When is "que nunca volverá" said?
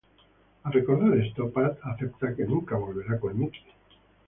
2.39-3.19